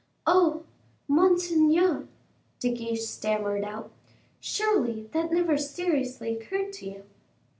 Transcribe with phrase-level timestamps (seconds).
[0.25, 0.63] "Oh!
[1.07, 2.07] monseigneur,"
[2.59, 3.91] De Guiche stammered out;
[4.39, 7.03] "surely, that never seriously occurred to you."